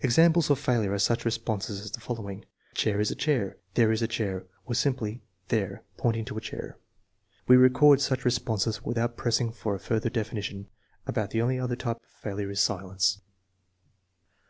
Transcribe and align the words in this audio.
Examples 0.00 0.50
of 0.50 0.58
failure 0.58 0.92
are 0.92 0.98
such 0.98 1.24
responses 1.24 1.80
as 1.80 1.90
the 1.90 2.00
following: 2.00 2.44
"A 2.72 2.74
chair 2.74 3.00
is 3.00 3.10
a 3.10 3.14
chair"; 3.14 3.56
"There 3.72 3.90
is 3.90 4.02
a 4.02 4.06
chair"; 4.06 4.44
or 4.66 4.74
simply, 4.74 5.22
TEST 5.48 5.52
NO. 5.52 5.58
V, 5.58 5.64
5 5.96 5.96
169" 5.96 5.96
There" 5.96 5.96
'(pointing 6.02 6.24
to 6.26 6.36
a 6.36 6.40
chair). 6.42 6.78
We 7.48 7.56
record 7.56 8.02
such 8.02 8.26
responses 8.26 8.82
without 8.84 9.16
pressing 9.16 9.50
for 9.52 9.74
a 9.74 9.78
further 9.80 10.10
definition. 10.10 10.68
About 11.06 11.30
the 11.30 11.40
only 11.40 11.58
other 11.58 11.76
type 11.76 11.96
of 11.96 12.10
failure 12.10 12.50
is 12.50 12.60
silence. 12.60 13.22